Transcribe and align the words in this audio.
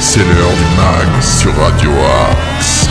C'est 0.00 0.20
l'heure 0.20 0.50
du 0.50 0.76
mag 0.76 1.22
sur 1.22 1.54
Radio 1.56 1.90
Axe. 2.56 2.88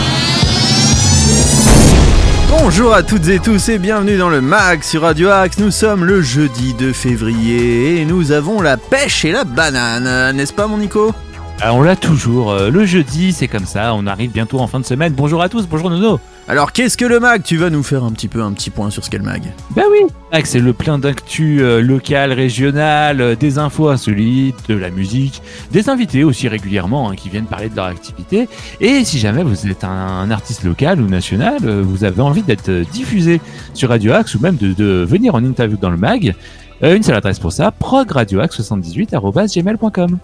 Bonjour 2.48 2.94
à 2.94 3.02
toutes 3.02 3.26
et 3.28 3.40
tous 3.40 3.68
et 3.68 3.78
bienvenue 3.78 4.16
dans 4.16 4.28
le 4.28 4.40
MAG 4.40 4.84
sur 4.84 5.02
Radio 5.02 5.28
Axe. 5.30 5.58
Nous 5.58 5.72
sommes 5.72 6.04
le 6.04 6.22
jeudi 6.22 6.72
2 6.74 6.92
février 6.92 8.00
et 8.00 8.04
nous 8.04 8.30
avons 8.30 8.62
la 8.62 8.76
pêche 8.76 9.24
et 9.24 9.32
la 9.32 9.42
banane, 9.44 10.36
n'est-ce 10.36 10.52
pas 10.52 10.68
mon 10.68 10.78
Nico? 10.78 11.12
Ah, 11.62 11.74
on 11.74 11.82
l'a 11.82 11.94
toujours. 11.94 12.52
euh, 12.52 12.70
Le 12.70 12.86
jeudi, 12.86 13.32
c'est 13.32 13.46
comme 13.48 13.66
ça. 13.66 13.94
On 13.94 14.06
arrive 14.06 14.30
bientôt 14.32 14.60
en 14.60 14.66
fin 14.66 14.80
de 14.80 14.84
semaine. 14.86 15.12
Bonjour 15.14 15.42
à 15.42 15.48
tous. 15.50 15.66
Bonjour 15.66 15.90
Nono. 15.90 16.18
Alors 16.48 16.72
qu'est-ce 16.72 16.96
que 16.96 17.04
le 17.04 17.20
MAG? 17.20 17.42
Tu 17.42 17.58
vas 17.58 17.68
nous 17.68 17.82
faire 17.82 18.02
un 18.02 18.12
petit 18.12 18.28
peu 18.28 18.42
un 18.42 18.52
petit 18.52 18.70
point 18.70 18.88
sur 18.90 19.04
ce 19.04 19.10
qu'est 19.10 19.18
le 19.18 19.24
MAG. 19.24 19.42
Bah 19.76 19.82
oui. 19.90 19.98
Ah, 20.32 20.38
c'est 20.42 20.58
le 20.58 20.72
plein 20.72 20.98
d'actu 20.98 21.60
euh, 21.60 21.82
local, 21.82 22.32
régional, 22.32 23.20
euh, 23.20 23.36
des 23.36 23.58
infos 23.58 23.90
insolites, 23.90 24.56
de 24.68 24.74
la 24.74 24.88
musique, 24.90 25.42
des 25.70 25.90
invités 25.90 26.24
aussi 26.24 26.48
régulièrement 26.48 27.10
hein, 27.10 27.14
qui 27.14 27.28
viennent 27.28 27.44
parler 27.44 27.68
de 27.68 27.76
leur 27.76 27.84
activité. 27.86 28.48
Et 28.80 29.04
si 29.04 29.18
jamais 29.18 29.42
vous 29.42 29.66
êtes 29.68 29.84
un, 29.84 29.90
un 29.90 30.30
artiste 30.30 30.64
local 30.64 30.98
ou 31.00 31.06
national, 31.08 31.58
euh, 31.64 31.82
vous 31.84 32.04
avez 32.04 32.22
envie 32.22 32.42
d'être 32.42 32.70
diffusé 32.90 33.38
sur 33.74 33.90
Radio 33.90 34.14
Axe 34.14 34.34
ou 34.34 34.40
même 34.40 34.56
de, 34.56 34.72
de 34.72 35.04
venir 35.06 35.34
en 35.34 35.44
interview 35.44 35.76
dans 35.76 35.90
le 35.90 35.98
MAG, 35.98 36.34
une 36.82 37.02
seule 37.02 37.16
adresse 37.16 37.38
pour 37.38 37.52
ça, 37.52 37.70
progradioaxe78@gmail.com. 37.78 40.16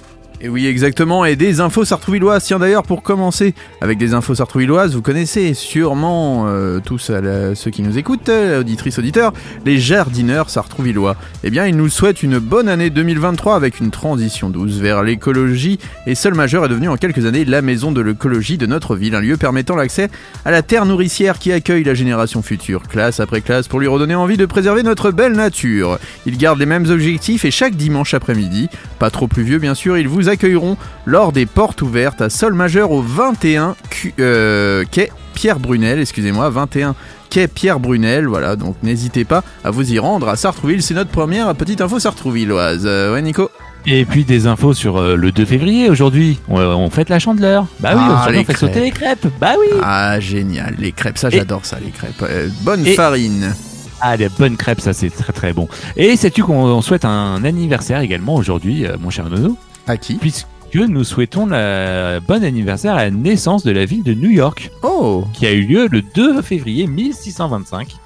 Et 0.42 0.50
oui 0.50 0.66
exactement, 0.66 1.24
et 1.24 1.34
des 1.34 1.60
infos 1.60 1.86
sartrouvilloises. 1.86 2.44
Tiens 2.44 2.58
d'ailleurs 2.58 2.82
pour 2.82 3.02
commencer 3.02 3.54
avec 3.80 3.96
des 3.96 4.12
infos 4.12 4.34
sartrouvilloises, 4.34 4.94
vous 4.94 5.00
connaissez 5.00 5.54
sûrement 5.54 6.44
euh, 6.46 6.78
tous 6.84 7.08
la- 7.08 7.54
ceux 7.54 7.70
qui 7.70 7.80
nous 7.80 7.96
écoutent, 7.96 8.28
euh, 8.28 8.60
auditrices, 8.60 8.98
auditeurs, 8.98 9.32
les 9.64 9.78
jardineurs 9.78 10.50
sartrouvillois. 10.50 11.16
Eh 11.42 11.48
bien 11.48 11.66
ils 11.66 11.74
nous 11.74 11.88
souhaitent 11.88 12.22
une 12.22 12.38
bonne 12.38 12.68
année 12.68 12.90
2023 12.90 13.56
avec 13.56 13.80
une 13.80 13.90
transition 13.90 14.50
douce 14.50 14.74
vers 14.74 15.02
l'écologie 15.02 15.78
et 16.06 16.14
Seul 16.14 16.34
Majeur 16.34 16.66
est 16.66 16.68
devenu 16.68 16.90
en 16.90 16.96
quelques 16.98 17.24
années 17.24 17.46
la 17.46 17.62
maison 17.62 17.90
de 17.90 18.02
l'écologie 18.02 18.58
de 18.58 18.66
notre 18.66 18.94
ville, 18.94 19.14
un 19.14 19.20
lieu 19.22 19.38
permettant 19.38 19.74
l'accès 19.74 20.10
à 20.44 20.50
la 20.50 20.60
terre 20.60 20.84
nourricière 20.84 21.38
qui 21.38 21.50
accueille 21.50 21.82
la 21.82 21.94
génération 21.94 22.42
future, 22.42 22.82
classe 22.82 23.20
après 23.20 23.40
classe, 23.40 23.68
pour 23.68 23.80
lui 23.80 23.88
redonner 23.88 24.14
envie 24.14 24.36
de 24.36 24.44
préserver 24.44 24.82
notre 24.82 25.12
belle 25.12 25.32
nature. 25.32 25.98
Ils 26.26 26.36
gardent 26.36 26.58
les 26.60 26.66
mêmes 26.66 26.90
objectifs 26.90 27.46
et 27.46 27.50
chaque 27.50 27.74
dimanche 27.74 28.12
après-midi, 28.12 28.68
pas 28.98 29.08
trop 29.10 29.28
pluvieux 29.28 29.58
bien 29.58 29.74
sûr, 29.74 29.96
ils 29.96 30.06
vous 30.08 30.25
accueilleront 30.28 30.76
lors 31.04 31.32
des 31.32 31.46
portes 31.46 31.82
ouvertes 31.82 32.20
à 32.20 32.30
Sol 32.30 32.54
Majeur 32.54 32.90
au 32.90 33.02
21 33.02 33.76
Q- 33.90 34.14
euh, 34.20 34.84
quai 34.90 35.10
Pierre 35.34 35.58
Brunel, 35.60 36.00
excusez-moi, 36.00 36.48
21 36.50 36.94
quai 37.30 37.46
Pierre 37.48 37.78
Brunel, 37.80 38.26
voilà, 38.26 38.56
donc 38.56 38.76
n'hésitez 38.82 39.24
pas 39.24 39.42
à 39.64 39.70
vous 39.70 39.92
y 39.92 39.98
rendre 39.98 40.28
à 40.28 40.36
Sartrouville, 40.36 40.82
c'est 40.82 40.94
notre 40.94 41.10
première 41.10 41.54
petite 41.54 41.80
info 41.80 41.98
sartrouvilloise. 41.98 42.84
Euh, 42.86 43.12
ouais 43.12 43.20
Nico 43.22 43.50
Et 43.84 44.04
puis 44.06 44.24
des 44.24 44.46
infos 44.46 44.72
sur 44.72 44.96
euh, 44.96 45.14
le 45.16 45.32
2 45.32 45.44
février 45.44 45.90
aujourd'hui. 45.90 46.38
On, 46.48 46.58
on 46.60 46.88
fête 46.90 47.08
la 47.10 47.18
chandeleur. 47.18 47.66
Bah 47.80 47.90
oui, 47.94 48.02
Ah, 48.04 48.26
on 48.28 48.32
fait 48.32 48.44
crêpes. 48.44 48.56
sauter 48.56 48.80
les 48.80 48.90
crêpes. 48.90 49.26
Bah 49.40 49.52
oui. 49.60 49.66
Ah 49.82 50.18
génial, 50.20 50.74
les 50.78 50.92
crêpes, 50.92 51.18
ça 51.18 51.28
j'adore 51.30 51.66
ça, 51.66 51.78
les 51.84 51.90
crêpes. 51.90 52.22
Euh, 52.22 52.48
bonne 52.62 52.86
Et- 52.86 52.94
farine. 52.94 53.54
Ah, 54.00 54.16
les 54.16 54.28
bonnes 54.28 54.56
crêpes, 54.58 54.80
ça 54.80 54.92
c'est 54.92 55.10
très 55.10 55.32
très 55.32 55.52
bon. 55.52 55.68
Et 55.96 56.16
sais-tu 56.16 56.42
qu'on 56.44 56.64
on 56.64 56.82
souhaite 56.82 57.04
un 57.06 57.42
anniversaire 57.44 58.00
également 58.00 58.34
aujourd'hui, 58.34 58.86
euh, 58.86 58.96
mon 59.00 59.08
cher 59.10 59.28
Nono, 59.30 59.56
À 59.86 59.96
qui 59.96 60.14
puisque 60.14 60.46
nous 60.74 61.04
souhaitons 61.04 61.46
la 61.46 62.20
bon 62.20 62.42
anniversaire 62.42 62.94
à 62.94 63.04
la 63.04 63.10
naissance 63.10 63.62
de 63.62 63.70
la 63.70 63.84
ville 63.84 64.02
de 64.02 64.14
New 64.14 64.30
York, 64.30 64.70
Oh 64.82 65.24
qui 65.32 65.46
a 65.46 65.52
eu 65.52 65.62
lieu 65.62 65.88
le 65.90 66.02
2 66.02 66.42
février 66.42 66.86
1625, 66.86 67.96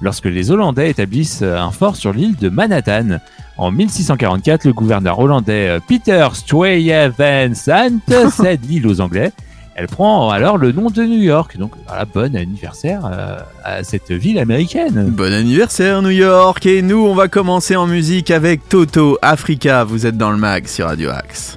lorsque 0.00 0.26
les 0.26 0.50
Hollandais 0.50 0.90
établissent 0.90 1.42
un 1.42 1.70
fort 1.70 1.96
sur 1.96 2.12
l'île 2.12 2.36
de 2.36 2.48
Manhattan. 2.48 3.18
En 3.56 3.72
1644, 3.72 4.66
le 4.66 4.72
gouverneur 4.72 5.18
hollandais 5.18 5.68
euh, 5.68 5.80
Peter 5.84 6.28
Stuyvesant 6.32 7.50
cède 8.30 8.64
l'île 8.68 8.86
aux 8.86 9.00
Anglais. 9.00 9.32
Elle 9.80 9.86
prend 9.86 10.28
alors 10.30 10.58
le 10.58 10.72
nom 10.72 10.90
de 10.90 11.04
New 11.04 11.22
York. 11.22 11.56
Donc, 11.56 11.70
voilà, 11.86 12.04
bon 12.04 12.34
anniversaire 12.34 13.02
euh, 13.04 13.38
à 13.62 13.84
cette 13.84 14.10
ville 14.10 14.40
américaine. 14.40 15.10
Bon 15.10 15.32
anniversaire 15.32 16.02
New 16.02 16.10
York 16.10 16.66
Et 16.66 16.82
nous 16.82 17.06
on 17.06 17.14
va 17.14 17.28
commencer 17.28 17.76
en 17.76 17.86
musique 17.86 18.32
avec 18.32 18.68
Toto 18.68 19.18
Africa, 19.22 19.84
vous 19.84 20.04
êtes 20.04 20.16
dans 20.16 20.32
le 20.32 20.36
mag 20.36 20.66
sur 20.66 20.86
Radio 20.86 21.10
Axe. 21.10 21.56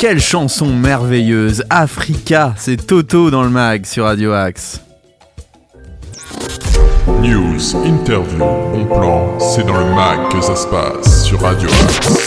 Quelle 0.00 0.18
chanson 0.18 0.74
merveilleuse 0.74 1.62
Africa, 1.68 2.54
c'est 2.56 2.86
Toto 2.86 3.30
dans 3.30 3.42
le 3.42 3.50
mag 3.50 3.84
sur 3.84 4.04
Radio 4.04 4.32
Axe. 4.32 4.80
News, 7.20 7.76
interview, 7.84 8.38
bon 8.38 8.86
plan, 8.86 9.38
c'est 9.38 9.66
dans 9.66 9.76
le 9.76 9.94
mag 9.94 10.32
que 10.32 10.40
ça 10.40 10.56
se 10.56 10.66
passe 10.68 11.26
sur 11.26 11.42
Radio 11.42 11.68
Axe. 11.68 12.18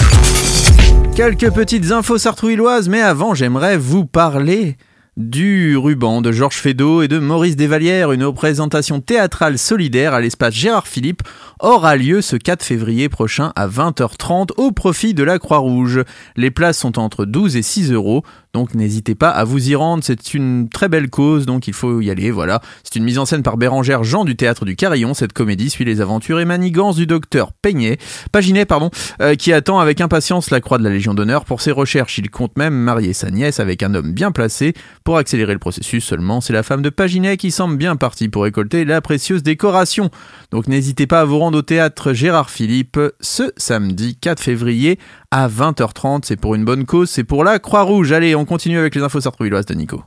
Quelques 1.15 1.49
petites 1.51 1.91
infos 1.91 2.19
sartrouilloises, 2.19 2.89
mais 2.89 3.01
avant 3.01 3.33
j'aimerais 3.33 3.77
vous 3.77 4.05
parler 4.05 4.77
du 5.15 5.77
ruban 5.77 6.21
de 6.21 6.31
Georges 6.31 6.56
Feydeau 6.57 7.04
et 7.04 7.07
de 7.07 7.19
Maurice 7.19 7.56
Desvalières, 7.56 8.12
une 8.12 8.24
représentation 8.24 9.00
théâtrale 9.00 9.60
solidaire 9.60 10.15
à 10.15 10.21
l'espace 10.21 10.56
Gérard 10.56 10.88
Philippe 10.88 11.21
aura 11.60 11.95
lieu 11.95 12.21
ce 12.21 12.36
4 12.36 12.63
février 12.63 13.10
prochain 13.10 13.54
à 13.56 13.68
20h30 13.68 14.50
au 14.57 14.71
profit 14.71 15.13
de 15.13 15.24
la 15.24 15.38
Croix-Rouge. 15.38 16.04
Les 16.36 16.50
places 16.50 16.80
sont 16.80 16.98
entre 16.98 17.25
12 17.25 17.56
et 17.57 17.62
6 17.62 17.92
euros, 17.92 18.24
donc 18.54 18.74
n'hésitez 18.74 19.13
pas 19.13 19.30
à 19.30 19.44
vous 19.44 19.69
y 19.69 19.75
rendre, 19.75 20.04
c'est 20.04 20.33
une 20.33 20.68
très 20.68 20.89
belle 20.89 21.10
cause, 21.10 21.45
donc 21.45 21.68
il 21.68 21.74
faut 21.74 22.01
y 22.01 22.10
aller, 22.10 22.31
voilà. 22.31 22.62
C'est 22.83 22.95
une 22.95 23.04
mise 23.04 23.19
en 23.19 23.25
scène 23.25 23.44
par 23.44 23.57
Bérangère 23.57 24.04
Jean 24.04 24.25
du 24.25 24.36
Théâtre 24.36 24.65
du 24.65 24.75
Carillon, 24.75 25.13
cette 25.13 25.33
comédie 25.33 25.69
suit 25.69 25.86
les 25.86 26.01
aventures 26.01 26.39
et 26.39 26.45
manigances 26.45 26.95
du 26.95 27.06
docteur 27.06 27.51
Peignet, 27.54 27.98
Paginet, 28.31 28.65
pardon, 28.65 28.89
euh, 29.21 29.36
qui 29.36 29.54
attend 29.54 29.80
avec 29.80 30.01
impatience 30.01 30.50
la 30.50 30.60
croix 30.60 30.80
de 30.80 30.83
la 30.83 30.89
Légion 30.89 31.13
d'honneur 31.13 31.45
pour 31.45 31.62
ses 31.62 31.71
recherches. 31.71 32.18
Il 32.18 32.30
compte 32.30 32.57
même 32.57 32.74
marier 32.74 33.13
sa 33.13 33.30
nièce 33.30 33.60
avec 33.60 33.83
un 33.83 33.94
homme 33.94 34.12
bien 34.12 34.31
placé 34.31 34.74
pour 35.03 35.17
accélérer 35.17 35.53
le 35.53 35.59
processus 35.59 36.03
seulement. 36.05 36.41
C'est 36.41 36.53
la 36.53 36.63
femme 36.63 36.81
de 36.81 36.89
Paginet 36.89 37.38
qui 37.38 37.51
semble 37.51 37.77
bien 37.77 37.95
partie 37.95 38.29
pour 38.29 38.44
récolter 38.44 38.85
la 38.85 39.01
précieuse 39.01 39.44
décoration. 39.44 40.09
Donc 40.51 40.67
n'hésitez 40.67 41.07
pas 41.07 41.21
à 41.21 41.25
vous 41.25 41.39
rendre 41.39 41.57
au 41.57 41.61
théâtre 41.61 42.13
Gérard 42.13 42.50
Philippe 42.50 43.00
ce 43.19 43.51
samedi 43.57 44.15
4 44.15 44.39
février 44.39 45.00
à 45.31 45.47
20h30. 45.47 46.21
C'est 46.23 46.39
pour 46.39 46.55
une 46.55 46.65
bonne 46.65 46.85
cause, 46.85 47.09
c'est 47.09 47.23
pour 47.23 47.44
la 47.44 47.59
Croix-Rouge. 47.59 48.11
Allez, 48.11 48.35
on 48.35 48.45
continue 48.45 48.77
avec 48.79 48.95
les 48.95 49.01
infos 49.01 49.21
sartrouilloises 49.21 49.65
de 49.65 49.73
Nico. 49.73 50.03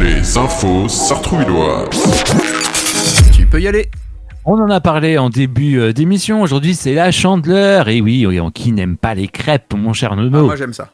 Les 0.00 0.38
infos 0.38 0.88
sartrouilloises. 0.88 1.88
Tu 3.32 3.46
peux 3.46 3.60
y 3.60 3.68
aller. 3.68 3.90
On 4.46 4.54
en 4.54 4.70
a 4.70 4.80
parlé 4.80 5.18
en 5.18 5.28
début 5.28 5.78
euh, 5.78 5.92
d'émission. 5.92 6.40
Aujourd'hui, 6.40 6.74
c'est 6.74 6.94
la 6.94 7.10
chandeleur. 7.10 7.88
Et 7.88 8.00
oui, 8.00 8.24
oui, 8.26 8.40
qui 8.54 8.72
n'aime 8.72 8.96
pas 8.96 9.14
les 9.14 9.28
crêpes, 9.28 9.74
mon 9.74 9.92
cher 9.92 10.12
Ah, 10.12 10.16
Nono 10.16 10.46
moi 10.46 10.56
j'aime 10.56 10.72
ça. 10.72 10.90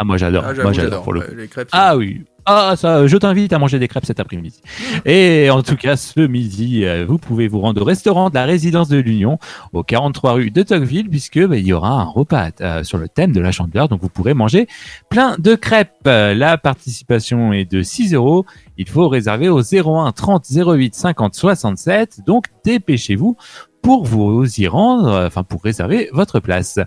Ah, 0.00 0.04
moi 0.04 0.16
j'adore. 0.16 0.44
Ah, 0.46 0.54
moi 0.54 0.72
j'adore 0.72 0.74
j'adore. 0.74 1.02
pour 1.02 1.12
le 1.12 1.20
Euh, 1.20 1.34
Les 1.36 1.46
crêpes. 1.48 1.68
Ah 1.72 1.94
oui. 1.94 2.24
Ah 2.46 2.72
ça, 2.74 3.06
je 3.06 3.16
t'invite 3.18 3.52
à 3.52 3.58
manger 3.58 3.78
des 3.78 3.86
crêpes 3.86 4.06
cet 4.06 4.18
après-midi. 4.18 4.62
Et 5.04 5.50
en 5.50 5.62
tout 5.62 5.76
cas, 5.76 5.96
ce 5.98 6.20
midi, 6.20 6.86
euh, 6.86 7.04
vous 7.06 7.18
pouvez 7.18 7.48
vous 7.48 7.60
rendre 7.60 7.82
au 7.82 7.84
restaurant 7.84 8.30
de 8.30 8.34
la 8.34 8.46
résidence 8.46 8.88
de 8.88 8.96
l'Union, 8.96 9.38
au 9.74 9.82
43 9.82 10.32
rue 10.32 10.50
de 10.50 10.62
Tocqueville, 10.62 11.10
puisque 11.10 11.38
bah, 11.38 11.58
il 11.58 11.66
y 11.66 11.74
aura 11.74 11.90
un 11.90 12.04
repas 12.04 12.48
euh, 12.62 12.82
sur 12.82 12.96
le 12.96 13.08
thème 13.08 13.32
de 13.32 13.40
la 13.42 13.52
chandeleur, 13.52 13.88
donc 13.88 14.00
vous 14.00 14.08
pourrez 14.08 14.32
manger 14.32 14.68
plein 15.10 15.36
de 15.38 15.54
crêpes. 15.54 15.90
La 16.06 16.56
participation 16.56 17.52
est 17.52 17.70
de 17.70 17.82
6 17.82 18.14
euros. 18.14 18.46
Il 18.78 18.88
faut 18.88 19.06
réserver 19.08 19.50
au 19.50 19.60
01 19.60 20.10
30 20.12 20.46
08 20.50 20.94
50 20.94 21.34
67. 21.34 22.20
Donc 22.26 22.46
dépêchez-vous 22.64 23.36
pour 23.82 24.06
vous 24.06 24.46
y 24.58 24.66
rendre, 24.66 25.24
enfin 25.26 25.42
pour 25.42 25.62
réserver 25.62 26.08
votre 26.12 26.40
place. 26.40 26.78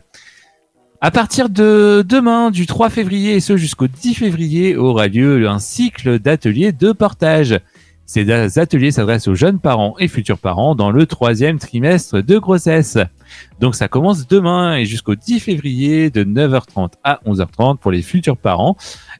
À 1.05 1.11
partir 1.11 1.49
de 1.49 2.01
demain, 2.07 2.49
du 2.49 2.65
3 2.65 2.89
février 2.89 3.33
et 3.33 3.41
ce 3.41 3.57
jusqu'au 3.57 3.87
10 3.87 4.13
février, 4.13 4.77
aura 4.77 5.09
lieu 5.09 5.49
un 5.49 5.59
cycle 5.59 6.17
d'ateliers 6.17 6.71
de 6.71 6.93
portage. 6.93 7.59
Ces 8.05 8.31
ateliers 8.57 8.91
s'adressent 8.91 9.27
aux 9.27 9.35
jeunes 9.35 9.59
parents 9.59 9.95
et 9.99 10.07
futurs 10.07 10.37
parents 10.37 10.75
dans 10.75 10.91
le 10.91 11.05
troisième 11.05 11.59
trimestre 11.59 12.23
de 12.23 12.37
grossesse. 12.37 12.97
Donc 13.59 13.75
ça 13.75 13.89
commence 13.89 14.29
demain 14.29 14.77
et 14.77 14.85
jusqu'au 14.85 15.15
10 15.15 15.41
février 15.41 16.09
de 16.09 16.23
9h30 16.23 16.93
à 17.03 17.19
11h30 17.25 17.79
pour 17.79 17.91
les 17.91 18.01
futurs 18.01 18.37
parents 18.37 18.77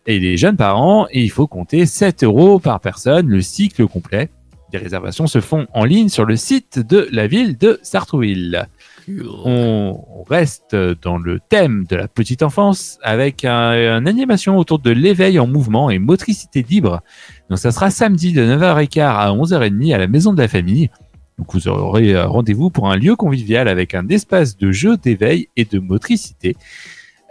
et 0.07 0.19
les 0.19 0.37
jeunes 0.37 0.55
parents. 0.55 1.07
Et 1.11 1.21
il 1.21 1.31
faut 1.31 1.47
compter 1.47 1.85
7 1.85 2.23
euros 2.23 2.59
par 2.59 2.79
personne, 2.79 3.27
le 3.27 3.41
cycle 3.41 3.85
complet. 3.87 4.29
Les 4.71 4.79
réservations 4.79 5.27
se 5.27 5.41
font 5.41 5.67
en 5.73 5.83
ligne 5.83 6.07
sur 6.07 6.23
le 6.23 6.37
site 6.37 6.79
de 6.79 7.09
la 7.11 7.27
ville 7.27 7.57
de 7.57 7.77
Sartrouville 7.83 8.69
on 9.07 10.24
reste 10.27 10.75
dans 10.75 11.17
le 11.17 11.39
thème 11.39 11.86
de 11.89 11.95
la 11.95 12.07
petite 12.07 12.43
enfance 12.43 13.00
avec 13.03 13.45
un, 13.45 13.74
une 13.74 14.07
animation 14.07 14.57
autour 14.57 14.79
de 14.79 14.91
l'éveil 14.91 15.39
en 15.39 15.48
mouvement 15.48 15.89
et 15.89 16.00
motricité 16.00 16.65
libre. 16.67 17.01
Donc 17.50 17.60
ça 17.60 17.72
sera 17.72 17.89
samedi 17.89 18.33
de 18.33 18.43
9h15 18.43 19.01
à 19.01 19.31
11h30 19.31 19.93
à 19.93 19.98
la 19.98 20.07
maison 20.07 20.33
de 20.33 20.41
la 20.41 20.48
famille. 20.48 20.89
Donc 21.38 21.53
vous 21.53 21.67
aurez 21.67 22.13
euh, 22.13 22.27
rendez-vous 22.27 22.69
pour 22.69 22.89
un 22.89 22.95
lieu 22.95 23.15
convivial 23.15 23.67
avec 23.67 23.95
un 23.95 24.07
espace 24.07 24.57
de 24.57 24.72
jeu 24.72 24.98
d'éveil 24.98 25.50
et 25.55 25.65
de 25.65 25.79
motricité. 25.79 26.55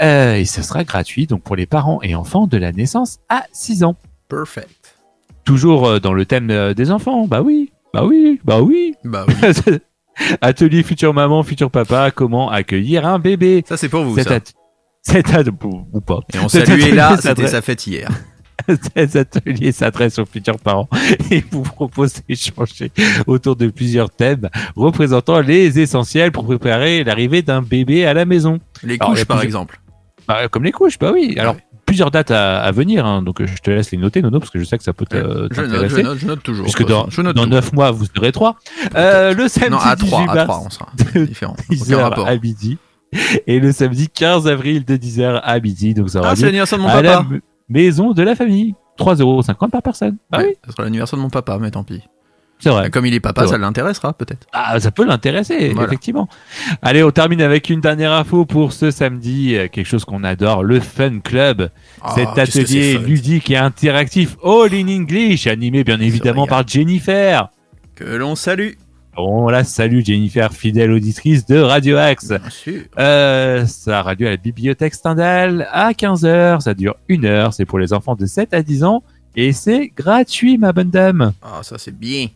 Euh, 0.00 0.34
et 0.36 0.44
ce 0.44 0.62
sera 0.62 0.84
gratuit 0.84 1.26
donc 1.26 1.42
pour 1.42 1.56
les 1.56 1.66
parents 1.66 2.00
et 2.02 2.14
enfants 2.14 2.46
de 2.46 2.56
la 2.56 2.72
naissance 2.72 3.18
à 3.28 3.44
6 3.52 3.84
ans. 3.84 3.96
Perfect. 4.28 4.96
Toujours 5.44 5.86
euh, 5.86 5.98
dans 6.00 6.12
le 6.12 6.26
thème 6.26 6.74
des 6.74 6.90
enfants. 6.90 7.26
Bah 7.26 7.42
oui, 7.42 7.72
bah 7.94 8.04
oui, 8.04 8.40
bah 8.44 8.60
oui. 8.60 8.94
Bah 9.04 9.26
oui. 9.28 9.34
Atelier 10.40 10.82
future 10.82 11.14
maman, 11.14 11.42
futur 11.42 11.70
papa, 11.70 12.10
comment 12.10 12.50
accueillir 12.50 13.06
un 13.06 13.18
bébé. 13.18 13.64
Ça 13.68 13.76
c'est 13.76 13.88
pour 13.88 14.04
vous 14.04 14.14
Cet, 14.16 14.28
ça. 14.28 14.34
at- 14.34 14.52
cet 15.02 15.34
at- 15.34 15.44
ou 15.92 16.00
pas. 16.00 16.20
Et 16.34 16.38
on 16.38 16.48
cet 16.48 16.66
salue 16.66 16.92
là, 16.94 17.16
c'était 17.20 17.46
sa 17.48 17.62
fête 17.62 17.86
hier. 17.86 18.08
Cet 18.94 19.16
atelier 19.16 19.72
s'adresse 19.72 20.20
aux 20.20 20.24
futurs 20.26 20.58
parents 20.58 20.88
et 21.32 21.42
vous 21.50 21.62
propose 21.62 22.14
d'échanger 22.28 22.92
autour 23.26 23.56
de 23.56 23.68
plusieurs 23.68 24.08
thèmes 24.10 24.50
représentant 24.76 25.40
les 25.40 25.80
essentiels 25.80 26.30
pour 26.30 26.44
préparer 26.44 27.02
l'arrivée 27.02 27.42
d'un 27.42 27.60
bébé 27.60 28.06
à 28.06 28.14
la 28.14 28.24
maison. 28.24 28.60
Les 28.84 28.98
Alors, 29.00 29.14
couches 29.14 29.24
par 29.24 29.42
exemple. 29.42 29.80
Bah, 30.28 30.46
comme 30.48 30.62
les 30.62 30.70
couches, 30.70 30.96
bah 30.96 31.10
oui. 31.12 31.34
Alors, 31.38 31.54
Ouais. 31.56 31.64
Plusieurs 31.86 32.10
dates 32.10 32.30
à, 32.30 32.60
à 32.62 32.70
venir, 32.72 33.04
hein, 33.06 33.22
donc 33.22 33.40
euh, 33.40 33.46
je 33.46 33.56
te 33.58 33.70
laisse 33.70 33.90
les 33.90 33.98
noter, 33.98 34.22
Nono, 34.22 34.38
parce 34.38 34.50
que 34.50 34.58
je 34.58 34.64
sais 34.64 34.78
que 34.78 34.84
ça 34.84 34.92
peut 34.92 35.04
te- 35.06 35.16
je 35.16 35.22
note, 35.22 35.48
je 35.52 35.60
t'intéresser. 35.62 36.02
note, 36.02 36.18
je 36.18 36.26
note 36.26 36.42
toujours. 36.42 36.64
Puisque 36.64 36.86
dans, 36.86 37.08
je 37.10 37.20
note 37.22 37.36
dans 37.36 37.44
tout. 37.44 37.50
9 37.50 37.72
mois, 37.72 37.90
vous 37.90 38.04
serez 38.06 38.32
3. 38.32 38.56
Euh, 38.96 39.34
le 39.34 39.48
samedi 39.48 39.70
Non, 39.70 39.78
à 39.78 39.96
18 39.96 40.08
3, 40.08 40.20
à 40.22 40.34
mars, 40.34 40.46
3, 40.46 40.62
on 40.66 40.70
sera 40.70 40.86
différent. 41.26 41.56
10h 41.70 41.94
Aucun 41.94 42.02
rapport. 42.02 42.26
à 42.28 42.36
midi. 42.36 42.78
Et 43.46 43.60
le 43.60 43.72
samedi 43.72 44.08
15 44.08 44.48
avril 44.48 44.84
de 44.86 44.96
10h 44.96 45.40
à 45.42 45.60
midi. 45.60 45.92
Donc 45.94 46.08
ça 46.10 46.20
aura 46.20 46.30
Ah, 46.30 46.36
c'est 46.36 46.46
l'anniversaire 46.46 46.78
de 46.78 46.82
mon 46.84 46.88
à 46.88 47.02
la 47.02 47.16
papa. 47.18 47.26
m- 47.30 47.40
maison 47.68 48.12
de 48.12 48.22
la 48.22 48.34
famille. 48.34 48.74
3,50€ 48.98 49.70
par 49.70 49.82
personne. 49.82 50.16
Ah 50.32 50.38
Ouais, 50.38 50.46
oui, 50.48 50.54
Ce 50.66 50.72
sera 50.72 50.84
l'anniversaire 50.84 51.16
de 51.18 51.22
mon 51.22 51.30
papa, 51.30 51.58
mais 51.60 51.70
tant 51.70 51.82
pis. 51.84 52.02
C'est 52.62 52.70
vrai. 52.70 52.90
Comme 52.90 53.04
il 53.06 53.14
est 53.14 53.20
papa, 53.20 53.46
ça 53.46 53.58
l'intéressera 53.58 54.12
peut-être. 54.12 54.46
Ah, 54.52 54.78
ça 54.78 54.90
peut 54.90 55.04
l'intéresser, 55.04 55.70
Voilà. 55.70 55.88
effectivement. 55.88 56.28
Allez, 56.80 57.02
on 57.02 57.10
termine 57.10 57.42
avec 57.42 57.68
une 57.70 57.80
dernière 57.80 58.12
info 58.12 58.44
pour 58.46 58.72
ce 58.72 58.90
samedi. 58.90 59.56
euh, 59.56 59.66
Quelque 59.68 59.86
chose 59.86 60.04
qu'on 60.04 60.22
adore, 60.24 60.62
le 60.62 60.78
Fun 60.80 61.18
Club. 61.20 61.70
Ah, 62.00 62.12
Cet 62.14 62.38
atelier 62.38 62.98
ludique 62.98 63.50
et 63.50 63.56
interactif 63.56 64.36
All 64.44 64.72
in 64.74 64.88
English, 64.88 65.46
animé 65.46 65.82
bien 65.84 66.00
évidemment 66.00 66.46
par 66.46 66.66
Jennifer. 66.66 67.48
Que 67.96 68.04
l'on 68.04 68.36
salue. 68.36 68.70
On 69.16 69.48
la 69.48 69.62
salue, 69.64 70.00
Jennifer, 70.02 70.50
fidèle 70.54 70.90
auditrice 70.90 71.44
de 71.44 71.58
Radio 71.58 71.98
Axe. 71.98 72.28
Bien 72.28 72.40
sûr. 72.48 72.80
Euh, 72.98 73.66
lieu 74.18 74.26
à 74.26 74.30
la 74.30 74.36
bibliothèque 74.38 74.94
Stendhal 74.94 75.68
à 75.70 75.92
15h. 75.92 76.60
Ça 76.62 76.72
dure 76.72 76.94
une 77.08 77.26
heure. 77.26 77.52
C'est 77.52 77.66
pour 77.66 77.78
les 77.78 77.92
enfants 77.92 78.14
de 78.14 78.24
7 78.24 78.54
à 78.54 78.62
10 78.62 78.84
ans. 78.84 79.02
Et 79.36 79.52
c'est 79.52 79.92
gratuit, 79.96 80.58
ma 80.58 80.72
bonne 80.72 80.90
dame. 80.90 81.32
Ah, 81.42 81.60
ça 81.62 81.78
c'est 81.78 81.96
bien. 81.98 82.28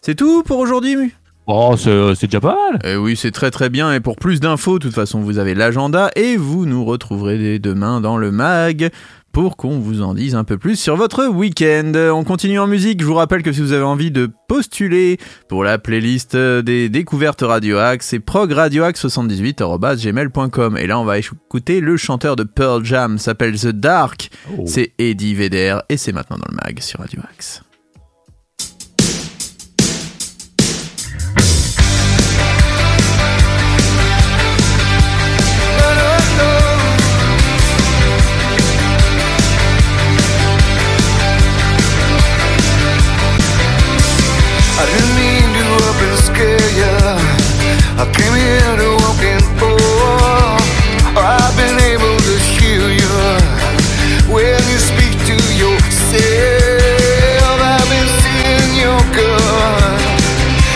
C'est 0.00 0.14
tout 0.14 0.42
pour 0.42 0.58
aujourd'hui, 0.58 0.96
Mu? 0.96 1.14
Oh, 1.46 1.74
c'est 1.76 2.14
c'est 2.14 2.26
déjà 2.26 2.40
pas 2.40 2.56
mal. 2.70 2.80
Eh 2.84 2.96
oui, 2.96 3.16
c'est 3.16 3.32
très 3.32 3.50
très 3.50 3.68
bien. 3.68 3.92
Et 3.92 4.00
pour 4.00 4.16
plus 4.16 4.38
d'infos, 4.38 4.78
de 4.78 4.84
toute 4.84 4.94
façon, 4.94 5.20
vous 5.20 5.38
avez 5.38 5.54
l'agenda 5.54 6.10
et 6.14 6.36
vous 6.36 6.66
nous 6.66 6.84
retrouverez 6.84 7.38
dès 7.38 7.58
demain 7.58 8.00
dans 8.00 8.16
le 8.16 8.30
mag 8.30 8.90
pour 9.32 9.56
qu'on 9.56 9.78
vous 9.78 10.02
en 10.02 10.12
dise 10.14 10.34
un 10.34 10.42
peu 10.44 10.58
plus 10.58 10.76
sur 10.76 10.96
votre 10.96 11.26
week-end. 11.26 11.92
On 12.14 12.24
continue 12.24 12.58
en 12.58 12.66
musique. 12.66 13.00
Je 13.00 13.06
vous 13.06 13.14
rappelle 13.14 13.42
que 13.42 13.52
si 13.52 13.60
vous 13.60 13.72
avez 13.72 13.82
envie 13.82 14.10
de 14.10 14.30
postuler 14.48 15.18
pour 15.48 15.64
la 15.64 15.78
playlist 15.78 16.36
des 16.36 16.88
découvertes 16.88 17.42
Radio 17.42 17.76
Axe, 17.78 18.06
c'est 18.08 18.18
progradioaxe78.gmail.com. 18.18 20.76
Et 20.76 20.86
là, 20.86 21.00
on 21.00 21.04
va 21.04 21.18
écouter 21.18 21.80
le 21.80 21.96
chanteur 21.96 22.36
de 22.36 22.44
Pearl 22.44 22.84
Jam, 22.84 23.18
s'appelle 23.18 23.58
The 23.58 23.68
Dark. 23.68 24.28
Oh. 24.56 24.64
C'est 24.66 24.92
Eddie 24.98 25.34
Vedder 25.34 25.78
et 25.88 25.96
c'est 25.96 26.12
maintenant 26.12 26.36
dans 26.36 26.50
le 26.50 26.56
mag 26.64 26.78
sur 26.80 27.00
Radio 27.00 27.20
Axe. 27.32 27.62
I 44.82 44.86
didn't 44.86 45.14
mean 45.14 45.46
to 45.62 45.66
scare. 46.26 47.14
I 48.02 48.04
came 48.18 48.34
here 48.34 48.74
to 48.82 48.88
walk 48.98 49.22
in 49.22 49.38
for. 49.54 49.78
I've 51.14 51.54
been 51.54 51.78
able 51.78 52.18
to 52.18 52.34
hear 52.50 52.82
when 54.26 54.58
you 54.66 54.78
speak 54.82 55.14
to 55.30 55.36
yourself. 55.54 56.18
I've 57.62 57.86
been 57.94 58.10
seeing 58.26 58.74
your 58.82 58.98
gun. 59.14 60.02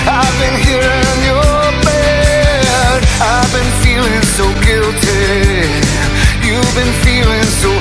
I've 0.07 0.37
been 0.39 0.55
hearing 0.63 1.19
your 1.27 1.59
bed. 1.83 3.03
I've 3.19 3.51
been 3.51 3.73
feeling 3.83 4.23
so 4.39 4.47
guilty. 4.63 5.67
You've 6.47 6.75
been 6.79 6.95
feeling 7.03 7.43
so 7.59 7.75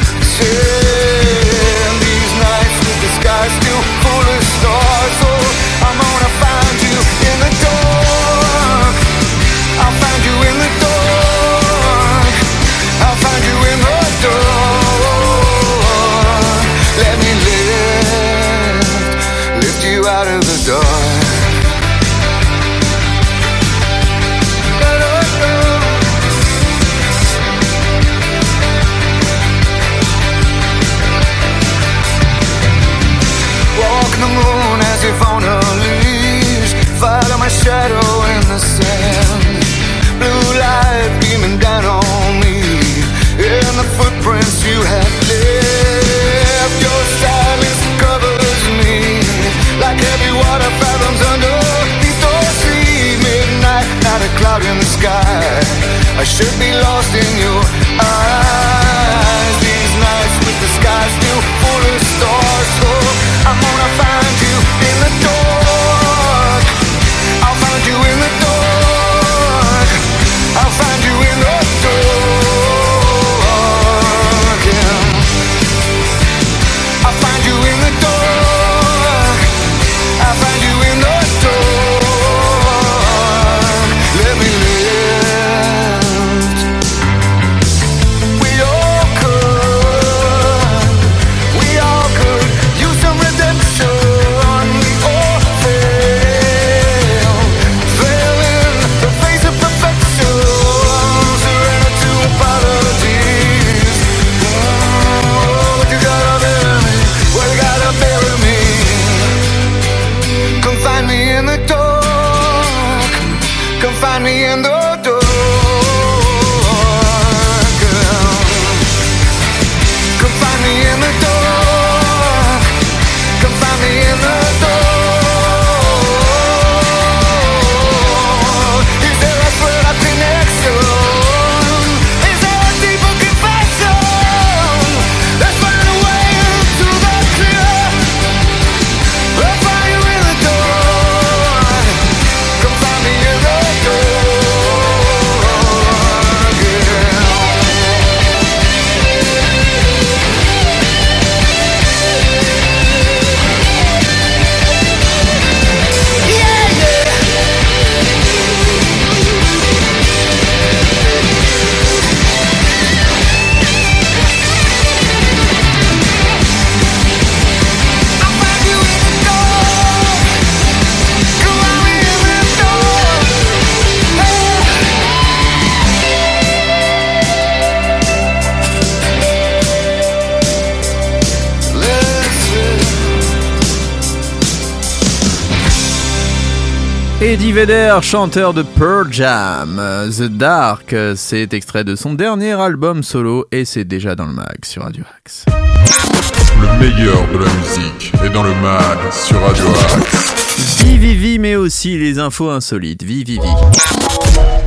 Eddie 187.26 187.54
Vedder, 187.54 187.98
chanteur 188.04 188.54
de 188.54 188.62
Pearl 188.62 189.12
Jam. 189.12 189.82
The 190.16 190.30
Dark, 190.30 190.96
c'est 191.16 191.56
extrait 191.56 191.84
de 191.84 191.96
son 191.96 192.14
dernier 192.14 192.52
album 192.52 193.02
solo 193.02 193.48
et 193.52 193.66
c'est 193.66 193.84
déjà 193.84 194.14
dans 194.14 194.28
le 194.28 194.34
mag 194.34 194.64
sur 194.64 194.84
Radio 194.84 195.04
Axe. 195.18 195.44
Le 195.50 196.80
meilleur 196.80 197.28
de 197.34 197.40
la 197.40 197.52
musique 197.52 198.14
est 198.24 198.30
dans 198.30 198.44
le 198.44 198.54
mag 198.62 199.00
sur 199.12 199.42
Radio 199.42 199.66
Axe. 199.98 200.84
Vivivi, 200.84 201.40
mais 201.40 201.56
aussi 201.56 201.98
les 201.98 202.20
infos 202.20 202.52
insolites. 202.52 203.02
Vivivi. 203.02 203.40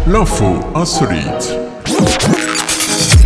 L'info 0.08 0.58
insolite. 0.74 1.56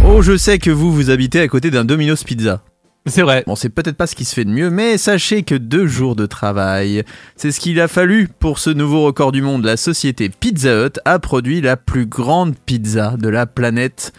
Oh, 0.04 0.20
je 0.20 0.36
sais 0.36 0.58
que 0.58 0.70
vous, 0.70 0.92
vous 0.92 1.08
habitez 1.08 1.40
à 1.40 1.48
côté 1.48 1.70
d'un 1.70 1.86
Domino's 1.86 2.22
Pizza. 2.22 2.60
C'est 3.06 3.22
vrai. 3.22 3.42
Bon, 3.46 3.56
c'est 3.56 3.68
peut-être 3.68 3.96
pas 3.96 4.06
ce 4.06 4.14
qui 4.14 4.24
se 4.24 4.34
fait 4.34 4.44
de 4.44 4.50
mieux, 4.50 4.70
mais 4.70 4.96
sachez 4.96 5.42
que 5.42 5.56
deux 5.56 5.86
jours 5.88 6.14
de 6.14 6.24
travail, 6.26 7.02
c'est 7.34 7.50
ce 7.50 7.58
qu'il 7.58 7.80
a 7.80 7.88
fallu 7.88 8.28
pour 8.38 8.60
ce 8.60 8.70
nouveau 8.70 9.04
record 9.04 9.32
du 9.32 9.42
monde. 9.42 9.64
La 9.64 9.76
société 9.76 10.28
Pizza 10.28 10.86
Hut 10.86 11.00
a 11.04 11.18
produit 11.18 11.60
la 11.60 11.76
plus 11.76 12.06
grande 12.06 12.54
pizza 12.64 13.14
de 13.18 13.28
la 13.28 13.46
planète. 13.46 14.12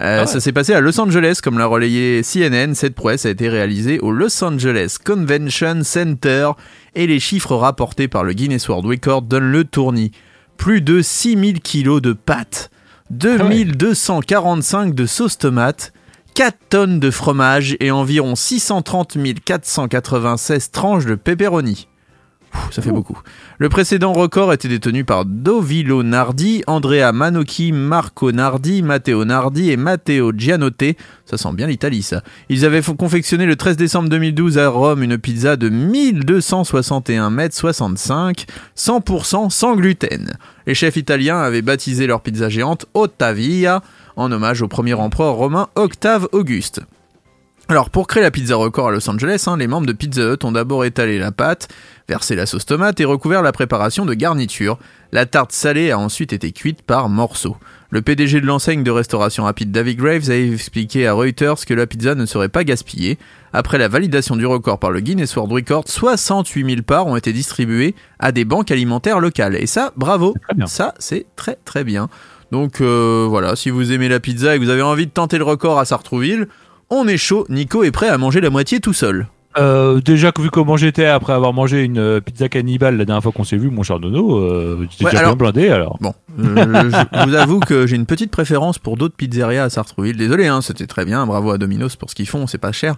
Euh, 0.00 0.20
Ah 0.20 0.20
ouais. 0.22 0.26
Ça 0.26 0.40
s'est 0.40 0.52
passé 0.52 0.72
à 0.72 0.80
Los 0.80 0.98
Angeles, 0.98 1.40
comme 1.42 1.58
l'a 1.58 1.66
relayé 1.66 2.22
CNN. 2.22 2.72
Cette 2.74 2.94
prouesse 2.94 3.26
a 3.26 3.30
été 3.30 3.50
réalisée 3.50 3.98
au 3.98 4.10
Los 4.10 4.42
Angeles 4.42 4.96
Convention 5.04 5.82
Center 5.84 6.52
et 6.94 7.06
les 7.06 7.20
chiffres 7.20 7.54
rapportés 7.54 8.08
par 8.08 8.24
le 8.24 8.32
Guinness 8.32 8.66
World 8.70 8.86
Record 8.86 9.20
donnent 9.20 9.52
le 9.52 9.64
tournis. 9.64 10.12
Plus 10.56 10.80
de 10.80 11.02
6000 11.02 11.60
kilos 11.60 12.00
de 12.00 12.14
pâtes, 12.14 12.70
2245 13.10 14.94
de 14.94 15.06
sauce 15.06 15.36
tomate, 15.36 15.92
4 16.34 16.56
tonnes 16.68 17.00
de 17.00 17.10
fromage 17.10 17.76
et 17.80 17.90
environ 17.90 18.34
630 18.34 19.18
496 19.44 20.70
tranches 20.70 21.06
de 21.06 21.14
pepperoni. 21.14 21.88
Ouh, 22.54 22.72
ça 22.72 22.82
fait 22.82 22.90
beaucoup. 22.90 23.18
Le 23.58 23.68
précédent 23.68 24.12
record 24.12 24.52
était 24.52 24.66
détenu 24.66 25.04
par 25.04 25.24
Dovilo 25.24 26.02
Nardi, 26.02 26.64
Andrea 26.66 27.12
Manocchi, 27.12 27.70
Marco 27.70 28.32
Nardi, 28.32 28.82
Matteo 28.82 29.24
Nardi 29.24 29.70
et 29.70 29.76
Matteo 29.76 30.32
Gianotte. 30.36 30.96
Ça 31.26 31.36
sent 31.36 31.52
bien 31.52 31.68
l'Italie, 31.68 32.02
ça. 32.02 32.22
Ils 32.48 32.64
avaient 32.64 32.82
confectionné 32.82 33.46
le 33.46 33.54
13 33.54 33.76
décembre 33.76 34.08
2012 34.08 34.58
à 34.58 34.68
Rome 34.68 35.04
une 35.04 35.16
pizza 35.16 35.56
de 35.56 35.68
1261 35.68 37.30
mètres 37.30 37.56
65, 37.56 38.46
100% 38.76 39.50
sans 39.50 39.76
gluten. 39.76 40.32
Les 40.66 40.74
chefs 40.74 40.96
italiens 40.96 41.40
avaient 41.40 41.62
baptisé 41.62 42.08
leur 42.08 42.20
pizza 42.20 42.48
géante 42.48 42.86
Ottavia 42.94 43.80
en 44.20 44.30
hommage 44.30 44.60
au 44.60 44.68
premier 44.68 44.94
empereur 44.94 45.34
romain 45.34 45.68
Octave 45.74 46.28
Auguste. 46.32 46.82
Alors 47.68 47.88
pour 47.88 48.06
créer 48.06 48.22
la 48.22 48.32
pizza 48.32 48.56
record 48.56 48.88
à 48.88 48.90
Los 48.90 49.08
Angeles, 49.08 49.44
hein, 49.46 49.56
les 49.56 49.68
membres 49.68 49.86
de 49.86 49.92
Pizza 49.92 50.22
Hut 50.22 50.44
ont 50.44 50.52
d'abord 50.52 50.84
étalé 50.84 51.18
la 51.18 51.30
pâte, 51.30 51.68
versé 52.08 52.34
la 52.34 52.44
sauce 52.44 52.66
tomate 52.66 52.98
et 53.00 53.04
recouvert 53.04 53.42
la 53.42 53.52
préparation 53.52 54.04
de 54.04 54.12
garniture. 54.12 54.76
La 55.12 55.24
tarte 55.24 55.52
salée 55.52 55.92
a 55.92 55.98
ensuite 55.98 56.32
été 56.32 56.50
cuite 56.50 56.82
par 56.82 57.08
morceaux. 57.08 57.56
Le 57.90 58.02
PDG 58.02 58.40
de 58.40 58.46
l'enseigne 58.46 58.82
de 58.82 58.90
restauration 58.90 59.44
rapide 59.44 59.70
David 59.70 59.98
Graves 59.98 60.30
a 60.30 60.36
expliqué 60.36 61.06
à 61.06 61.12
Reuters 61.12 61.64
que 61.64 61.72
la 61.72 61.86
pizza 61.86 62.14
ne 62.14 62.26
serait 62.26 62.48
pas 62.48 62.64
gaspillée. 62.64 63.18
Après 63.52 63.78
la 63.78 63.88
validation 63.88 64.34
du 64.36 64.46
record 64.46 64.80
par 64.80 64.90
le 64.90 65.00
Guinness 65.00 65.36
World 65.36 65.52
Record, 65.52 65.84
68 65.86 66.68
000 66.68 66.82
parts 66.82 67.06
ont 67.06 67.16
été 67.16 67.32
distribuées 67.32 67.94
à 68.18 68.32
des 68.32 68.44
banques 68.44 68.72
alimentaires 68.72 69.20
locales. 69.20 69.54
Et 69.54 69.66
ça, 69.66 69.92
bravo, 69.96 70.34
ça 70.66 70.94
c'est 70.98 71.26
très 71.36 71.56
très 71.64 71.84
bien. 71.84 72.08
Donc 72.52 72.80
euh, 72.80 73.26
voilà, 73.28 73.56
si 73.56 73.70
vous 73.70 73.92
aimez 73.92 74.08
la 74.08 74.20
pizza 74.20 74.54
et 74.54 74.58
que 74.58 74.64
vous 74.64 74.70
avez 74.70 74.82
envie 74.82 75.06
de 75.06 75.12
tenter 75.12 75.38
le 75.38 75.44
record 75.44 75.78
à 75.78 75.84
Sartrouville, 75.84 76.48
on 76.90 77.06
est 77.06 77.16
chaud. 77.16 77.46
Nico 77.48 77.84
est 77.84 77.90
prêt 77.92 78.08
à 78.08 78.18
manger 78.18 78.40
la 78.40 78.50
moitié 78.50 78.80
tout 78.80 78.92
seul. 78.92 79.28
Euh, 79.58 80.00
déjà 80.00 80.30
que 80.30 80.40
vu 80.42 80.48
comment 80.50 80.76
j'étais 80.76 81.06
après 81.06 81.32
avoir 81.32 81.52
mangé 81.52 81.82
une 81.82 81.98
euh, 81.98 82.20
pizza 82.20 82.48
cannibale 82.48 82.96
la 82.96 83.04
dernière 83.04 83.22
fois 83.22 83.32
qu'on 83.32 83.42
s'est 83.42 83.56
vu, 83.56 83.68
mon 83.68 83.82
cher 83.82 83.98
Nono, 83.98 84.38
euh, 84.38 84.86
j'étais 84.90 85.04
Ouais, 85.04 85.10
déjà 85.10 85.22
alors- 85.22 85.36
bien 85.36 85.50
blindé 85.50 85.68
alors. 85.70 85.98
Bon, 86.00 86.14
euh, 86.38 86.88
je 87.12 87.28
vous 87.28 87.34
avoue 87.34 87.58
que 87.58 87.84
j'ai 87.86 87.96
une 87.96 88.06
petite 88.06 88.30
préférence 88.30 88.78
pour 88.78 88.96
d'autres 88.96 89.16
pizzerias 89.16 89.64
à 89.64 89.68
Sartrouville. 89.70 90.16
Désolé, 90.16 90.46
hein, 90.46 90.60
c'était 90.62 90.86
très 90.86 91.04
bien. 91.04 91.26
Bravo 91.26 91.50
à 91.50 91.58
Domino's 91.58 91.96
pour 91.96 92.10
ce 92.10 92.14
qu'ils 92.14 92.28
font, 92.28 92.46
c'est 92.46 92.58
pas 92.58 92.70
cher. 92.70 92.94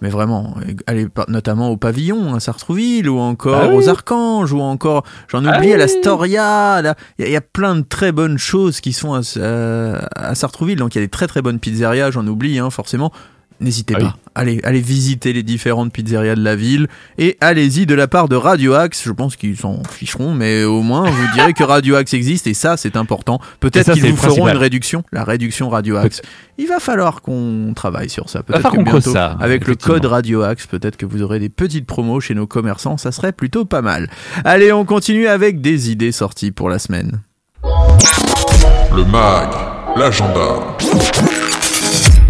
Mais 0.00 0.10
vraiment, 0.10 0.54
allez 0.86 1.08
par- 1.08 1.28
notamment 1.28 1.70
au 1.70 1.76
pavillon 1.76 2.34
à 2.34 2.40
Sartrouville 2.40 3.08
ou 3.08 3.18
encore 3.18 3.60
Ah 3.62 3.68
oui. 3.68 3.74
aux 3.84 3.88
Archanges 3.88 4.52
ou 4.52 4.60
encore, 4.60 5.02
j'en 5.28 5.44
Ah 5.44 5.58
oublie, 5.58 5.72
à 5.72 5.76
la. 5.76 5.88
Storia. 5.88 6.80
là. 6.82 6.94
Il 7.18 7.22
y, 7.22 7.24
a- 7.24 7.28
il 7.28 7.32
y 7.32 7.36
a 7.36 7.40
plein 7.40 7.74
de 7.76 7.82
très 7.82 8.12
bonnes 8.12 8.38
choses 8.38 8.80
qui 8.80 8.92
sont 8.92 9.14
à, 9.14 9.20
euh, 9.38 9.98
à 10.14 10.34
Sartrouville. 10.34 10.78
Donc 10.78 10.94
il 10.94 10.98
y 10.98 11.00
a 11.02 11.04
des 11.04 11.10
très 11.10 11.26
très 11.26 11.42
bonnes 11.42 11.58
pizzerias, 11.58 12.10
j'en 12.12 12.26
oublie 12.26 12.58
hein, 12.58 12.70
forcément. 12.70 13.12
N'hésitez 13.60 13.94
Ah 13.96 14.00
pas. 14.00 14.04
oui. 14.06 14.10
Allez, 14.34 14.60
allez 14.62 14.80
visiter 14.80 15.32
les 15.32 15.42
différentes 15.42 15.92
pizzerias 15.92 16.36
de 16.36 16.44
la 16.44 16.54
ville 16.54 16.86
et 17.18 17.36
allez-y 17.40 17.86
de 17.86 17.94
la 17.96 18.06
part 18.06 18.28
de 18.28 18.36
Radio 18.36 18.74
Axe. 18.74 19.02
Je 19.04 19.10
pense 19.10 19.34
qu'ils 19.34 19.56
s'en 19.56 19.82
ficheront, 19.90 20.32
mais 20.32 20.62
au 20.62 20.82
moins 20.82 21.10
vous 21.10 21.26
direz 21.34 21.52
que 21.54 21.64
Radio 21.64 21.96
Axe 21.96 22.14
existe 22.14 22.46
et 22.46 22.54
ça 22.54 22.76
c'est 22.76 22.94
important. 22.96 23.40
Peut-être 23.58 23.92
qu'ils 23.94 24.10
vous 24.12 24.16
feront 24.16 24.46
une 24.48 24.56
réduction, 24.56 25.02
la 25.10 25.24
réduction 25.24 25.68
Radio 25.70 25.96
Axe. 25.96 26.22
Il 26.56 26.68
va 26.68 26.78
falloir 26.78 27.20
qu'on 27.20 27.72
travaille 27.74 28.08
sur 28.10 28.28
ça. 28.30 28.44
Peut-être 28.44 28.62
falloir 28.62 28.84
que 28.84 28.90
bientôt, 28.90 29.12
ça, 29.12 29.36
avec 29.40 29.66
le 29.66 29.74
code 29.74 30.04
Radio 30.04 30.42
Axe, 30.42 30.66
peut-être 30.66 30.96
que 30.96 31.06
vous 31.06 31.22
aurez 31.22 31.40
des 31.40 31.48
petites 31.48 31.86
promos 31.86 32.20
chez 32.20 32.34
nos 32.34 32.46
commerçants. 32.46 32.96
Ça 32.96 33.10
serait 33.10 33.32
plutôt 33.32 33.64
pas 33.64 33.82
mal. 33.82 34.08
Allez, 34.44 34.72
on 34.72 34.84
continue 34.84 35.26
avec 35.26 35.60
des 35.60 35.90
idées 35.90 36.12
sorties 36.12 36.52
pour 36.52 36.70
la 36.70 36.78
semaine. 36.78 37.22
Le 37.64 39.04
mag, 39.04 39.48
l'agenda. 39.96 40.76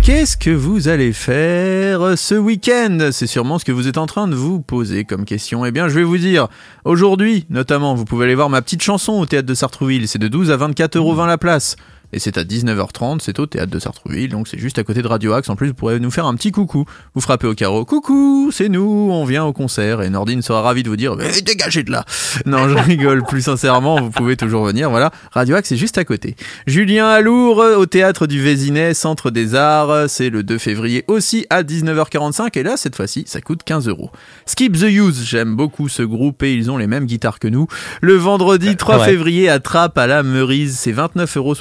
Qu'est-ce 0.08 0.38
que 0.38 0.48
vous 0.48 0.88
allez 0.88 1.12
faire 1.12 2.16
ce 2.16 2.34
week-end? 2.34 3.10
C'est 3.12 3.26
sûrement 3.26 3.58
ce 3.58 3.66
que 3.66 3.72
vous 3.72 3.88
êtes 3.88 3.98
en 3.98 4.06
train 4.06 4.26
de 4.26 4.34
vous 4.34 4.62
poser 4.62 5.04
comme 5.04 5.26
question. 5.26 5.66
Eh 5.66 5.70
bien, 5.70 5.88
je 5.88 5.96
vais 5.96 6.02
vous 6.02 6.16
dire, 6.16 6.48
aujourd'hui, 6.86 7.44
notamment, 7.50 7.94
vous 7.94 8.06
pouvez 8.06 8.24
aller 8.24 8.34
voir 8.34 8.48
ma 8.48 8.62
petite 8.62 8.82
chanson 8.82 9.20
au 9.20 9.26
théâtre 9.26 9.46
de 9.46 9.52
Sartrouville. 9.52 10.08
C'est 10.08 10.18
de 10.18 10.28
12 10.28 10.50
à 10.50 10.56
24 10.56 10.96
euros 10.96 11.14
la 11.26 11.36
place. 11.36 11.76
Et 12.12 12.18
c'est 12.18 12.38
à 12.38 12.44
19h30, 12.44 13.18
c'est 13.20 13.38
au 13.38 13.44
théâtre 13.44 13.70
de 13.70 13.78
Sartrouville, 13.78 14.30
donc 14.30 14.48
c'est 14.48 14.58
juste 14.58 14.78
à 14.78 14.84
côté 14.84 15.02
de 15.02 15.08
Radio 15.08 15.34
Axe. 15.34 15.50
En 15.50 15.56
plus, 15.56 15.68
vous 15.68 15.74
pourrez 15.74 16.00
nous 16.00 16.10
faire 16.10 16.24
un 16.24 16.34
petit 16.34 16.52
coucou. 16.52 16.86
Vous 17.14 17.20
frappez 17.20 17.46
au 17.46 17.54
carreau, 17.54 17.84
coucou, 17.84 18.50
c'est 18.50 18.70
nous, 18.70 19.10
on 19.12 19.24
vient 19.26 19.44
au 19.44 19.52
concert. 19.52 20.00
Et 20.00 20.08
Nordine 20.08 20.40
sera 20.40 20.62
ravi 20.62 20.82
de 20.82 20.88
vous 20.88 20.96
dire, 20.96 21.16
mais 21.16 21.42
dégagez 21.42 21.82
de 21.82 21.90
là. 21.90 22.06
Non, 22.46 22.68
je 22.68 22.76
rigole, 22.76 23.24
plus 23.24 23.42
sincèrement, 23.42 24.00
vous 24.00 24.10
pouvez 24.10 24.36
toujours 24.36 24.64
venir. 24.64 24.88
Voilà, 24.88 25.10
Radio 25.32 25.56
Axe, 25.56 25.68
c'est 25.68 25.76
juste 25.76 25.98
à 25.98 26.04
côté. 26.04 26.34
Julien 26.66 27.08
Alour 27.08 27.58
au 27.58 27.84
théâtre 27.84 28.26
du 28.26 28.40
Vésinet, 28.40 28.94
Centre 28.94 29.30
des 29.30 29.54
Arts. 29.54 30.08
C'est 30.08 30.30
le 30.30 30.42
2 30.42 30.56
février 30.56 31.04
aussi 31.08 31.46
à 31.50 31.62
19h45. 31.62 32.58
Et 32.58 32.62
là, 32.62 32.78
cette 32.78 32.96
fois-ci, 32.96 33.24
ça 33.26 33.42
coûte 33.42 33.64
15 33.64 33.86
euros. 33.88 34.10
Skip 34.46 34.78
the 34.78 34.84
Use, 34.84 35.24
j'aime 35.24 35.56
beaucoup 35.56 35.90
ce 35.90 36.02
groupe 36.02 36.42
et 36.42 36.54
ils 36.54 36.70
ont 36.70 36.78
les 36.78 36.86
mêmes 36.86 37.04
guitares 37.04 37.38
que 37.38 37.48
nous. 37.48 37.66
Le 38.00 38.14
vendredi 38.14 38.76
3 38.76 38.98
ouais. 38.98 39.04
février 39.04 39.50
à 39.50 39.60
Trappes 39.60 39.98
à 39.98 40.06
la 40.06 40.22
Meurise, 40.22 40.78
c'est 40.78 40.92
29,70 40.92 41.36
euros 41.36 41.54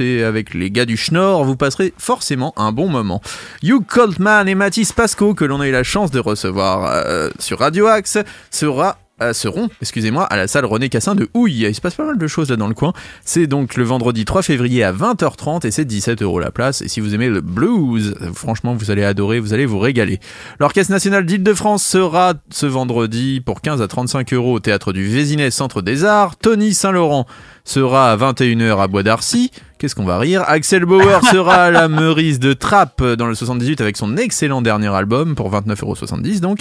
et 0.00 0.22
avec 0.22 0.54
les 0.54 0.70
gars 0.70 0.84
du 0.84 0.96
Schnorr, 0.96 1.44
vous 1.44 1.56
passerez 1.56 1.92
forcément 1.98 2.52
un 2.56 2.72
bon 2.72 2.88
moment. 2.88 3.20
Hugh 3.62 3.84
Coltman 3.86 4.48
et 4.48 4.54
Mathis 4.54 4.92
Pasco, 4.92 5.34
que 5.34 5.44
l'on 5.44 5.60
a 5.60 5.68
eu 5.68 5.72
la 5.72 5.82
chance 5.82 6.10
de 6.10 6.20
recevoir 6.20 6.90
euh, 6.90 7.30
sur 7.38 7.58
Radio 7.58 7.86
Axe, 7.86 8.18
sera 8.50 8.98
euh, 9.22 9.32
seront, 9.32 9.70
excusez-moi, 9.80 10.24
à 10.24 10.36
la 10.36 10.46
salle 10.46 10.66
René 10.66 10.90
Cassin 10.90 11.14
de 11.14 11.30
Houille. 11.32 11.62
Il 11.62 11.74
se 11.74 11.80
passe 11.80 11.94
pas 11.94 12.04
mal 12.04 12.18
de 12.18 12.26
choses 12.26 12.50
là 12.50 12.56
dans 12.56 12.68
le 12.68 12.74
coin. 12.74 12.92
C'est 13.24 13.46
donc 13.46 13.76
le 13.76 13.84
vendredi 13.84 14.26
3 14.26 14.42
février 14.42 14.84
à 14.84 14.92
20h30 14.92 15.66
et 15.66 15.70
c'est 15.70 15.86
17 15.86 16.20
euros 16.20 16.38
la 16.38 16.50
place. 16.50 16.82
Et 16.82 16.88
si 16.88 17.00
vous 17.00 17.14
aimez 17.14 17.30
le 17.30 17.40
blues, 17.40 18.14
franchement, 18.34 18.74
vous 18.74 18.90
allez 18.90 19.04
adorer, 19.04 19.40
vous 19.40 19.54
allez 19.54 19.64
vous 19.64 19.78
régaler. 19.78 20.20
L'Orchestre 20.60 20.92
National 20.92 21.24
d'Île-de-France 21.24 21.82
sera 21.82 22.34
ce 22.50 22.66
vendredi 22.66 23.40
pour 23.40 23.62
15 23.62 23.80
à 23.80 23.88
35 23.88 24.34
euros 24.34 24.52
au 24.52 24.60
Théâtre 24.60 24.92
du 24.92 25.06
Vésinet 25.06 25.50
Centre 25.50 25.80
des 25.80 26.04
Arts. 26.04 26.36
Tony 26.36 26.74
Saint-Laurent 26.74 27.26
sera 27.66 28.12
à 28.12 28.16
21h 28.16 28.80
à 28.80 28.86
Bois 28.86 29.02
d'Arcy. 29.02 29.50
Qu'est-ce 29.78 29.94
qu'on 29.94 30.04
va 30.04 30.18
rire? 30.18 30.42
Axel 30.46 30.86
Bauer 30.86 31.20
sera 31.30 31.64
à 31.64 31.70
la 31.70 31.88
Meurise 31.88 32.38
de 32.38 32.54
Trappes 32.54 33.02
dans 33.02 33.26
le 33.26 33.34
78 33.34 33.82
avec 33.82 33.98
son 33.98 34.16
excellent 34.16 34.62
dernier 34.62 34.88
album 34.88 35.34
pour 35.34 35.52
29,70€ 35.52 36.40
donc. 36.40 36.60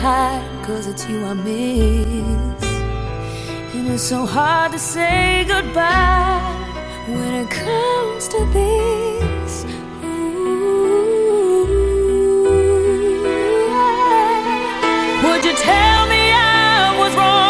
hide, 0.00 0.64
cause 0.64 0.86
it's 0.86 1.06
you 1.08 1.22
I 1.26 1.34
miss. 1.34 2.64
And 3.74 3.86
it's 3.88 4.02
so 4.02 4.24
hard 4.24 4.72
to 4.72 4.78
say 4.78 5.44
goodbye 5.46 6.40
when 7.06 7.34
it 7.42 7.50
comes 7.50 8.26
to 8.28 8.38
this. 8.56 9.64
Ooh. 10.04 10.46
Would 15.24 15.44
you 15.44 15.54
tell 15.70 16.06
me 16.08 16.22
I 16.32 16.96
was 16.98 17.14
wrong? 17.14 17.49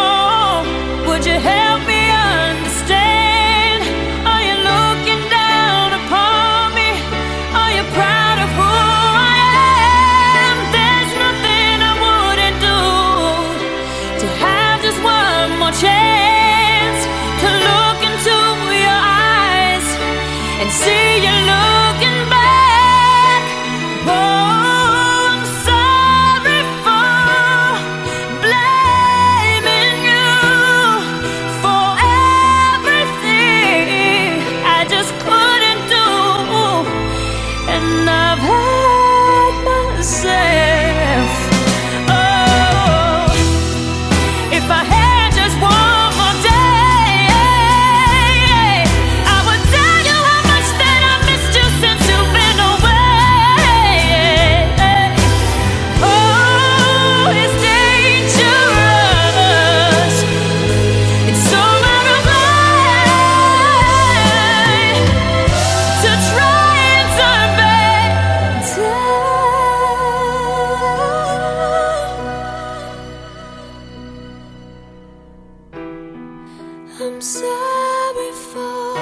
I'm 77.00 77.20
sorry 77.22 78.32
for 78.32 78.94